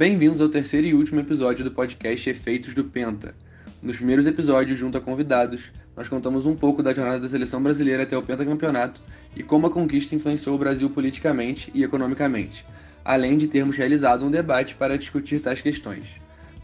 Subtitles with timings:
[0.00, 3.34] Bem-vindos ao terceiro e último episódio do podcast Efeitos do Penta.
[3.82, 8.04] Nos primeiros episódios, junto a convidados, nós contamos um pouco da jornada da seleção brasileira
[8.04, 8.98] até o pentacampeonato
[9.36, 12.64] e como a conquista influenciou o Brasil politicamente e economicamente,
[13.04, 16.06] além de termos realizado um debate para discutir tais questões.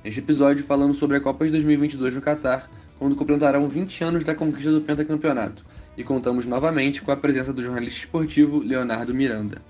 [0.03, 4.35] Neste episódio, falamos sobre a Copa de 2022 no Catar, quando completarão 20 anos da
[4.35, 5.63] conquista do pentacampeonato,
[5.95, 9.61] e contamos novamente com a presença do jornalista esportivo Leonardo Miranda.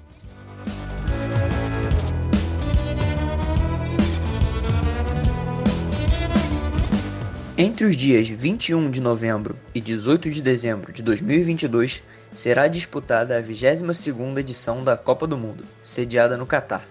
[7.58, 13.42] Entre os dias 21 de novembro e 18 de dezembro de 2022, será disputada a
[13.42, 16.86] 22ª edição da Copa do Mundo, sediada no Catar.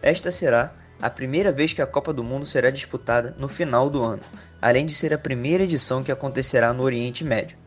[0.00, 4.00] Esta será a primeira vez que a Copa do Mundo será disputada no final do
[4.00, 4.22] ano,
[4.62, 7.58] além de ser a primeira edição que acontecerá no Oriente Médio.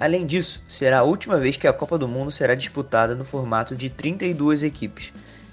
[0.00, 3.76] Além disso, será a última vez que a Copa do Mundo será disputada no formato
[3.76, 5.12] de 32 equipes,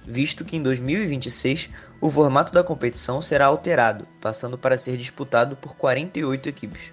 [0.10, 1.70] visto que em 2026
[2.02, 6.92] o formato da competição será alterado, passando para ser disputado por 48 equipes.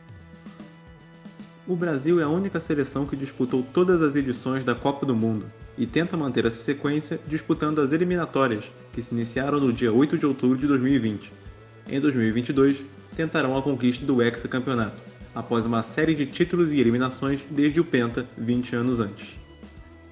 [1.66, 5.50] O Brasil é a única seleção que disputou todas as edições da Copa do Mundo
[5.78, 10.26] e tenta manter essa sequência disputando as eliminatórias, que se iniciaram no dia 8 de
[10.26, 11.32] outubro de 2020.
[11.88, 12.82] Em 2022,
[13.16, 15.02] tentarão a conquista do hexacampeonato,
[15.34, 19.40] após uma série de títulos e eliminações desde o Penta 20 anos antes.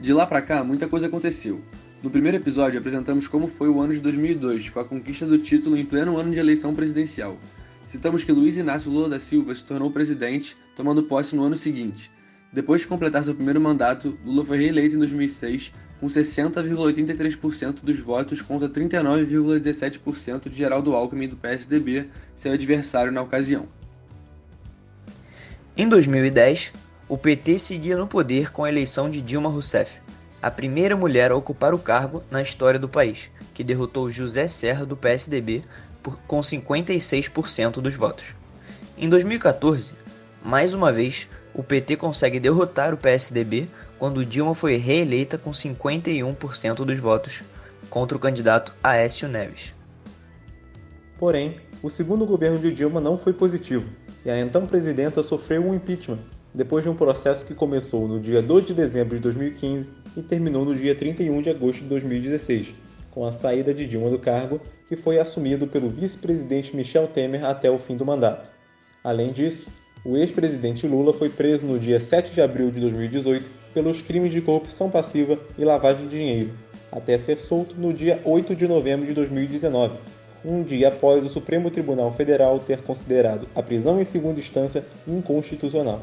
[0.01, 1.63] De lá para cá, muita coisa aconteceu.
[2.05, 5.75] No primeiro episódio, apresentamos como foi o ano de 2002, com a conquista do título
[5.75, 7.39] em pleno ano de eleição presidencial.
[7.87, 12.11] Citamos que Luiz Inácio Lula da Silva se tornou presidente, tomando posse no ano seguinte.
[12.53, 18.43] Depois de completar seu primeiro mandato, Lula foi reeleito em 2006 com 60,83% dos votos
[18.43, 23.67] contra 39,17% de Geraldo Alckmin do PSDB, seu adversário na ocasião.
[25.75, 26.71] Em 2010,
[27.09, 30.05] o PT seguia no poder com a eleição de Dilma Rousseff
[30.45, 34.85] a primeira mulher a ocupar o cargo na história do país, que derrotou José Serra
[34.85, 35.65] do PSDB
[36.03, 38.35] por, com 56% dos votos.
[38.99, 39.95] Em 2014,
[40.45, 46.85] mais uma vez, o PT consegue derrotar o PSDB quando Dilma foi reeleita com 51%
[46.85, 47.43] dos votos
[47.89, 49.75] contra o candidato Aécio Neves.
[51.17, 53.87] Porém, o segundo governo de Dilma não foi positivo
[54.23, 56.19] e a então presidenta sofreu um impeachment
[56.53, 60.65] depois de um processo que começou no dia 2 de dezembro de 2015 e terminou
[60.65, 62.75] no dia 31 de agosto de 2016,
[63.11, 67.71] com a saída de Dilma do cargo, que foi assumido pelo vice-presidente Michel Temer até
[67.71, 68.51] o fim do mandato.
[69.03, 69.69] Além disso,
[70.05, 74.41] o ex-presidente Lula foi preso no dia 7 de abril de 2018 pelos crimes de
[74.41, 76.51] corrupção passiva e lavagem de dinheiro,
[76.93, 79.97] até ser solto no dia 8 de novembro de 2019,
[80.45, 86.03] um dia após o Supremo Tribunal Federal ter considerado a prisão em segunda instância inconstitucional.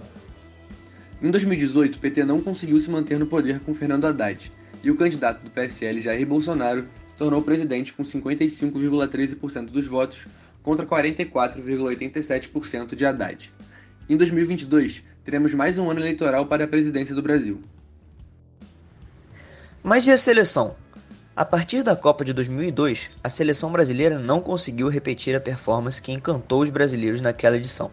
[1.22, 4.52] Em 2018, o PT não conseguiu se manter no poder com Fernando Haddad,
[4.84, 10.26] e o candidato do PSL, Jair Bolsonaro, se tornou presidente com 55,13% dos votos
[10.64, 13.54] contra 44,87% de Haddad.
[14.10, 17.62] Em 2022, teremos mais um ano eleitoral para a presidência do Brasil.
[19.84, 20.76] Mas e a seleção?
[21.36, 26.12] A partir da Copa de 2002, a seleção brasileira não conseguiu repetir a performance que
[26.12, 27.92] encantou os brasileiros naquela edição.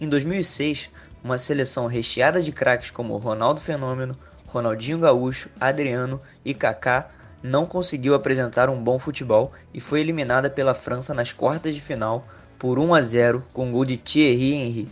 [0.00, 0.88] Em 2006,
[1.22, 7.10] uma seleção recheada de craques como Ronaldo Fenômeno, Ronaldinho Gaúcho, Adriano e Kaká
[7.42, 12.26] não conseguiu apresentar um bom futebol e foi eliminada pela França nas quartas de final
[12.58, 14.88] por 1 a 0 com gol de Thierry Henry.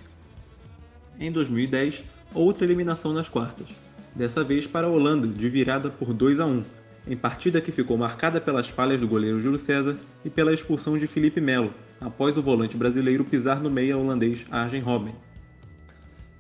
[1.19, 2.04] Em 2010,
[2.34, 3.66] outra eliminação nas quartas,
[4.15, 6.65] dessa vez para a Holanda, de virada por 2 a 1,
[7.09, 11.06] em partida que ficou marcada pelas falhas do goleiro Júlio César e pela expulsão de
[11.06, 15.15] Felipe Melo, após o volante brasileiro pisar no meia holandês Arjen Robben.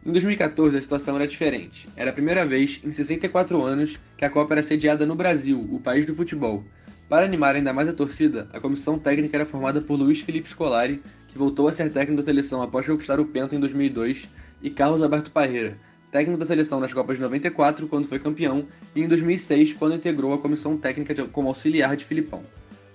[0.06, 1.88] Em 2014, a situação era diferente.
[1.96, 5.80] Era a primeira vez em 64 anos que a Copa era sediada no Brasil, o
[5.80, 6.62] país do futebol.
[7.08, 11.02] Para animar ainda mais a torcida, a comissão técnica era formada por Luiz Felipe Scolari,
[11.26, 14.28] que voltou a ser técnico da seleção após conquistar o Penta em 2002,
[14.62, 15.76] e Carlos Alberto Parreira,
[16.12, 18.64] técnico da seleção nas Copas de 94, quando foi campeão,
[18.94, 22.44] e em 2006, quando integrou a comissão técnica como auxiliar de Filipão.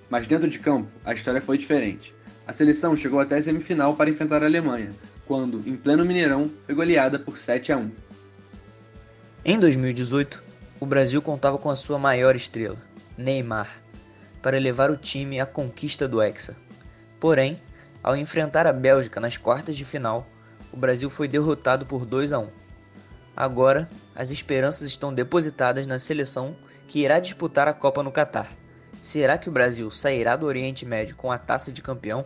[0.10, 2.16] Mas dentro de campo, a história foi diferente.
[2.48, 4.92] A seleção chegou até a semifinal para enfrentar a Alemanha,
[5.26, 7.92] quando, em pleno Mineirão, foi goleada por 7 a 1.
[9.44, 10.44] Em 2018,
[10.80, 12.78] o Brasil contava com a sua maior estrela,
[13.18, 13.82] Neymar,
[14.42, 16.56] para levar o time à conquista do Hexa.
[17.20, 17.62] Porém,
[18.04, 20.28] ao enfrentar a Bélgica nas quartas de final,
[20.72, 22.50] o Brasil foi derrotado por 2 a 1.
[23.36, 26.56] Agora, as esperanças estão depositadas na seleção
[26.88, 28.48] que irá disputar a Copa no Catar.
[29.00, 32.26] Será que o Brasil sairá do Oriente Médio com a taça de campeão?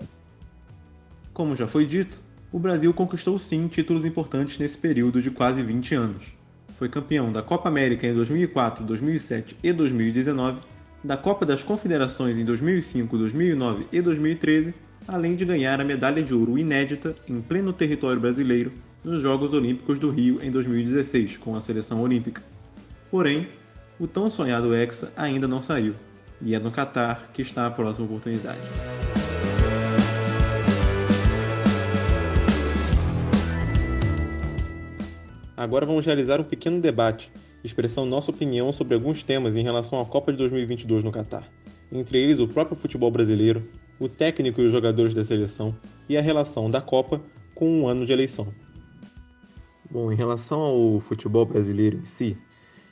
[1.33, 2.19] Como já foi dito,
[2.55, 6.23] o Brasil conquistou sim títulos importantes nesse período de quase 20 anos.
[6.79, 10.61] Foi campeão da Copa América em 2004, 2007 e 2019,
[11.03, 14.73] da Copa das Confederações em 2005, 2009 e 2013,
[15.05, 18.71] além de ganhar a medalha de ouro inédita em pleno território brasileiro
[19.03, 22.41] nos Jogos Olímpicos do Rio em 2016, com a seleção olímpica.
[23.11, 23.49] Porém,
[23.99, 25.93] o tão sonhado Hexa ainda não saiu,
[26.41, 28.61] e é no Catar que está a próxima oportunidade.
[35.57, 37.31] Agora vamos realizar um pequeno debate,
[37.63, 41.49] expressando nossa opinião sobre alguns temas em relação à Copa de 2022 no Catar.
[41.91, 43.65] Entre eles, o próprio futebol brasileiro,
[43.97, 45.73] o técnico e os jogadores da seleção
[46.09, 47.21] e a relação da Copa
[47.53, 48.53] com um ano de eleição.
[49.89, 52.37] Bom, em relação ao futebol brasileiro em si,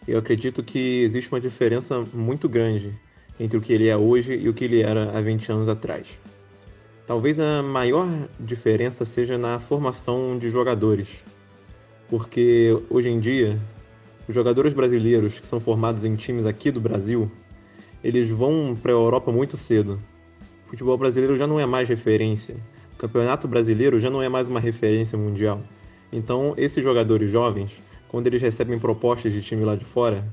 [0.08, 2.98] eu acredito que existe uma diferença muito grande
[3.38, 6.08] entre o que ele é hoje e o que ele era há 20 anos atrás.
[7.06, 8.08] Talvez a maior
[8.40, 11.10] diferença seja na formação de jogadores,
[12.10, 13.60] porque hoje em dia
[14.28, 17.30] os jogadores brasileiros que são formados em times aqui do Brasil,
[18.04, 20.00] eles vão para a Europa muito cedo.
[20.66, 22.56] O futebol brasileiro já não é mais referência.
[22.94, 25.62] O campeonato brasileiro já não é mais uma referência mundial.
[26.12, 30.24] Então, esses jogadores jovens, quando eles recebem propostas de time lá de fora,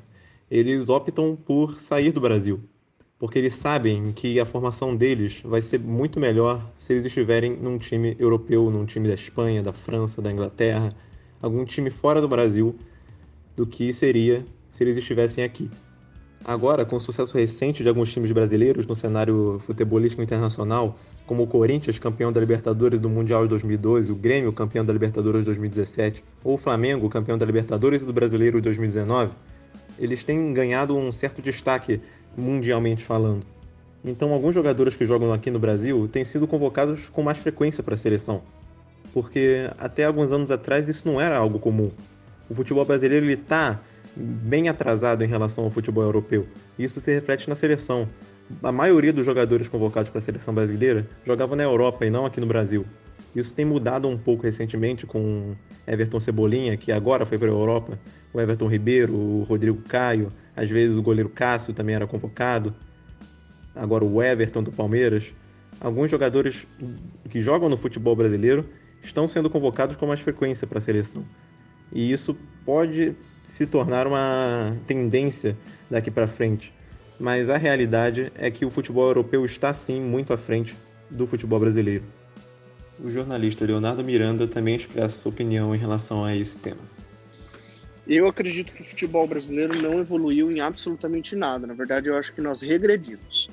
[0.51, 2.61] eles optam por sair do Brasil,
[3.19, 7.79] porque eles sabem que a formação deles vai ser muito melhor se eles estiverem num
[7.79, 10.95] time europeu, num time da Espanha, da França, da Inglaterra,
[11.41, 12.77] algum time fora do Brasil
[13.57, 15.71] do que seria se eles estivessem aqui.
[16.45, 21.47] Agora, com o sucesso recente de alguns times brasileiros no cenário futebolístico internacional, como o
[21.47, 26.25] Corinthians, campeão da Libertadores do Mundial de 2012, o Grêmio, campeão da Libertadores de 2017,
[26.43, 29.33] ou o Flamengo, campeão da Libertadores e do Brasileiro de 2019,
[29.99, 32.01] eles têm ganhado um certo destaque
[32.37, 33.45] mundialmente falando.
[34.03, 37.95] Então, alguns jogadores que jogam aqui no Brasil têm sido convocados com mais frequência para
[37.95, 38.43] a seleção
[39.13, 41.91] porque até alguns anos atrás isso não era algo comum.
[42.49, 43.81] O futebol brasileiro está
[44.17, 46.47] bem atrasado em relação ao futebol europeu.
[46.79, 48.09] Isso se reflete na seleção.
[48.63, 52.41] A maioria dos jogadores convocados para a seleção brasileira jogavam na Europa e não aqui
[52.41, 52.85] no Brasil.
[53.35, 55.55] Isso tem mudado um pouco recentemente com
[55.87, 57.99] Everton Cebolinha, que agora foi para a Europa,
[58.33, 62.75] o Everton Ribeiro, o Rodrigo Caio, às vezes o goleiro Cássio também era convocado,
[63.75, 65.33] agora o Everton do Palmeiras.
[65.81, 66.67] Alguns jogadores
[67.31, 68.69] que jogam no futebol brasileiro
[69.03, 71.25] estão sendo convocados com mais frequência para a seleção.
[71.93, 73.15] E isso pode
[73.45, 75.57] se tornar uma tendência
[75.91, 76.73] daqui para frente.
[77.19, 80.77] Mas a realidade é que o futebol europeu está sim muito à frente
[81.11, 82.05] do futebol brasileiro.
[83.03, 86.81] O jornalista Leonardo Miranda também expressa sua opinião em relação a esse tema.
[88.07, 91.67] Eu acredito que o futebol brasileiro não evoluiu em absolutamente nada.
[91.67, 93.51] Na verdade, eu acho que nós regredimos.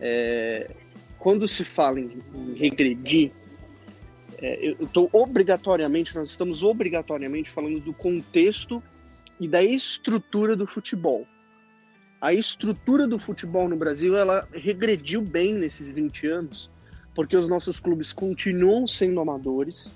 [0.00, 0.70] É...
[1.18, 2.18] Quando se fala em
[2.54, 3.32] regredir,
[4.38, 8.82] é, eu estou obrigatoriamente, nós estamos obrigatoriamente falando do contexto
[9.38, 11.26] e da estrutura do futebol.
[12.20, 16.70] A estrutura do futebol no Brasil, ela regrediu bem nesses 20 anos,
[17.14, 19.94] porque os nossos clubes continuam sendo amadores.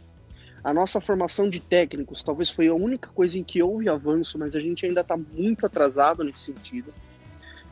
[0.62, 4.56] A nossa formação de técnicos talvez foi a única coisa em que houve avanço, mas
[4.56, 6.94] a gente ainda está muito atrasado nesse sentido.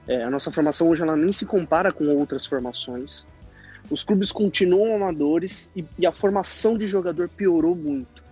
[0.07, 3.27] É, a nossa formação hoje ela nem se compara com outras formações.
[3.91, 8.23] Os clubes continuam amadores e, e a formação de jogador piorou muito.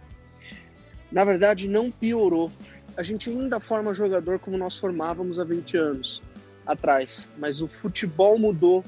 [1.11, 2.51] Na verdade, não piorou.
[2.97, 6.23] A gente ainda forma jogador como nós formávamos há 20 anos
[6.67, 8.85] atrás, mas o futebol mudou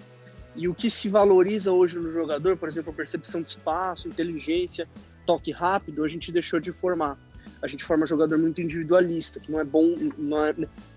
[0.54, 4.88] e o que se valoriza hoje no jogador, por exemplo, a percepção de espaço, inteligência,
[5.26, 7.18] toque rápido, a gente deixou de formar.
[7.62, 10.54] A gente forma jogador muito individualista, que não é bom, não é,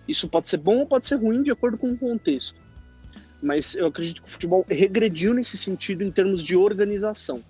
[0.08, 2.65] isso pode ser bom ou pode ser ruim de acordo com o contexto
[3.46, 7.44] mas eu acredito que o futebol regrediu nesse sentido em termos de organização.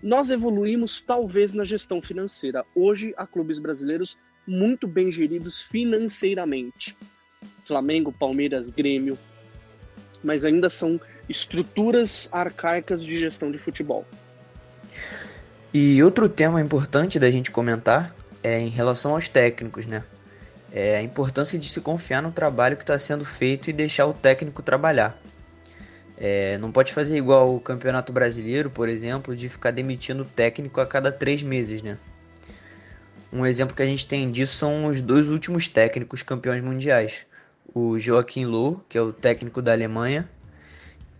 [0.00, 2.64] Nós evoluímos talvez na gestão financeira.
[2.76, 4.16] Hoje há clubes brasileiros
[4.46, 6.96] muito bem geridos financeiramente.
[7.64, 9.18] Flamengo, Palmeiras, Grêmio,
[10.22, 14.06] mas ainda são estruturas arcaicas de gestão de futebol.
[15.74, 18.14] E outro tema importante da gente comentar
[18.44, 20.04] é em relação aos técnicos, né?
[20.78, 24.12] É a importância de se confiar no trabalho que está sendo feito e deixar o
[24.12, 25.18] técnico trabalhar.
[26.18, 30.78] É, não pode fazer igual o Campeonato Brasileiro, por exemplo, de ficar demitindo o técnico
[30.78, 31.96] a cada três meses, né?
[33.32, 37.24] Um exemplo que a gente tem disso são os dois últimos técnicos campeões mundiais.
[37.74, 40.28] O Joachim Löw, que é o técnico da Alemanha,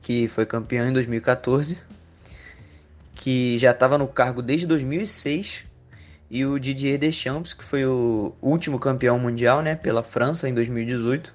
[0.03, 1.79] que foi campeão em 2014,
[3.15, 5.66] que já estava no cargo desde 2006
[6.31, 11.33] e o Didier Deschamps, que foi o último campeão mundial, né, pela França em 2018,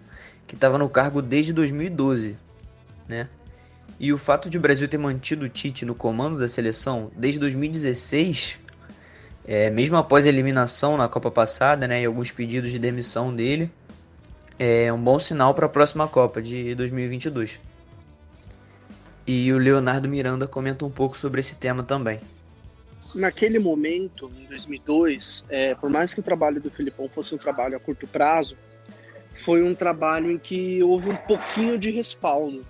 [0.47, 2.37] que estava no cargo desde 2012,
[3.07, 3.29] né?
[3.99, 7.39] E o fato de o Brasil ter mantido o Tite no comando da seleção desde
[7.39, 8.59] 2016,
[9.45, 13.71] é, mesmo após a eliminação na Copa passada, né, e alguns pedidos de demissão dele,
[14.57, 17.59] é um bom sinal para a próxima Copa de 2022.
[19.25, 22.19] E o Leonardo Miranda comenta um pouco sobre esse tema também.
[23.13, 27.75] Naquele momento, em 2002, é, por mais que o trabalho do Filipão fosse um trabalho
[27.75, 28.57] a curto prazo,
[29.33, 32.65] foi um trabalho em que houve um pouquinho de respaldo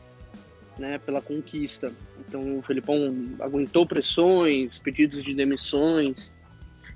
[0.77, 1.91] né, pela conquista.
[2.19, 6.33] Então o Felipão aguentou pressões, pedidos de demissões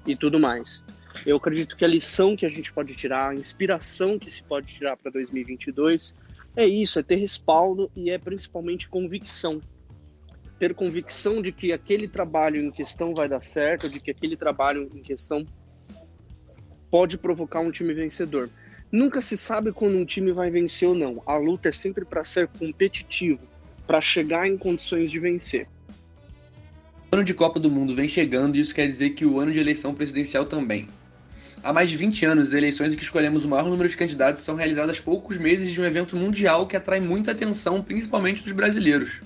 [0.07, 0.83] e tudo mais.
[1.25, 4.73] Eu acredito que a lição que a gente pode tirar, a inspiração que se pode
[4.73, 6.15] tirar para 2022
[6.55, 9.61] é isso, é ter respaldo e é principalmente convicção.
[10.57, 14.89] Ter convicção de que aquele trabalho em questão vai dar certo, de que aquele trabalho
[14.93, 15.45] em questão
[16.89, 18.49] pode provocar um time vencedor.
[18.91, 21.21] Nunca se sabe quando um time vai vencer ou não.
[21.25, 23.41] A luta é sempre para ser competitivo,
[23.85, 25.67] para chegar em condições de vencer.
[27.11, 29.51] O ano de Copa do Mundo vem chegando e isso quer dizer que o ano
[29.51, 30.87] de eleição presidencial também.
[31.61, 34.45] Há mais de 20 anos, as eleições em que escolhemos o maior número de candidatos
[34.45, 39.21] são realizadas poucos meses de um evento mundial que atrai muita atenção, principalmente dos brasileiros.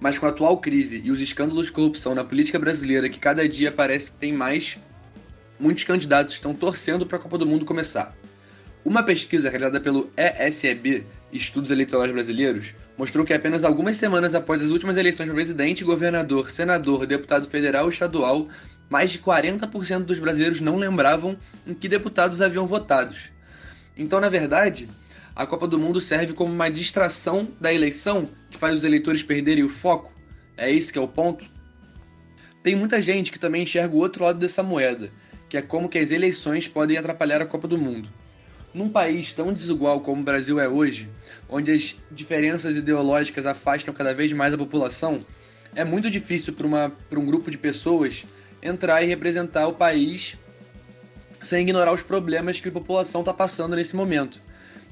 [0.00, 3.46] Mas com a atual crise e os escândalos de corrupção na política brasileira, que cada
[3.46, 4.78] dia parece que tem mais,
[5.58, 8.16] muitos candidatos estão torcendo para a Copa do Mundo começar.
[8.82, 14.70] Uma pesquisa realizada pelo ESEB, Estudos Eleitorais Brasileiros, mostrou que apenas algumas semanas após as
[14.70, 18.48] últimas eleições para presidente, governador, senador, deputado federal e estadual,
[18.88, 23.14] mais de 40% dos brasileiros não lembravam em que deputados haviam votado.
[23.96, 24.88] Então, na verdade,
[25.40, 29.64] a Copa do Mundo serve como uma distração da eleição que faz os eleitores perderem
[29.64, 30.12] o foco.
[30.54, 31.46] É esse que é o ponto.
[32.62, 35.10] Tem muita gente que também enxerga o outro lado dessa moeda,
[35.48, 38.06] que é como que as eleições podem atrapalhar a Copa do Mundo.
[38.74, 41.08] Num país tão desigual como o Brasil é hoje,
[41.48, 45.24] onde as diferenças ideológicas afastam cada vez mais a população,
[45.74, 48.26] é muito difícil para um grupo de pessoas
[48.62, 50.36] entrar e representar o país
[51.42, 54.49] sem ignorar os problemas que a população está passando nesse momento.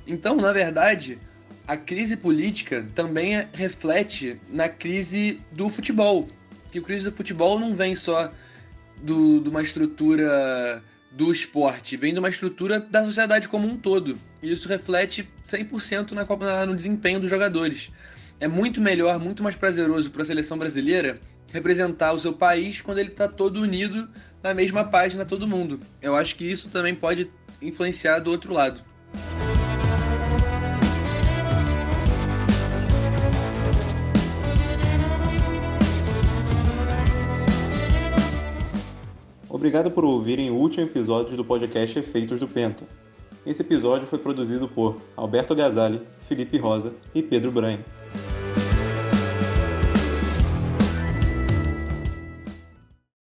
[0.09, 1.19] Então, na verdade,
[1.67, 6.31] a crise política também reflete na crise do futebol.
[6.73, 8.33] Que a crise do futebol não vem só
[9.03, 14.19] do, de uma estrutura do esporte, vem de uma estrutura da sociedade como um todo.
[14.43, 17.91] E isso reflete 100% na, na, no desempenho dos jogadores.
[18.41, 22.99] É muito melhor, muito mais prazeroso para a seleção brasileira representar o seu país quando
[22.99, 24.09] ele está todo unido
[24.43, 25.81] na mesma página todo mundo.
[26.01, 27.29] Eu acho que isso também pode
[27.61, 28.83] influenciar do outro lado.
[39.59, 42.85] Obrigado por ouvirem o último episódio do podcast Efeitos do Penta.
[43.45, 47.85] Esse episódio foi produzido por Alberto Gazali, Felipe Rosa e Pedro Branho.